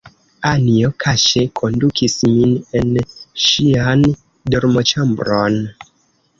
Anjo 0.51 0.87
kaŝe 1.03 1.43
kondukis 1.59 2.17
min 2.31 2.57
en 2.81 2.91
ŝian 3.45 4.09
dormoĉambron. 4.57 5.65